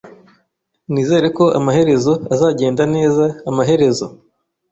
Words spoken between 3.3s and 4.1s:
amaherezo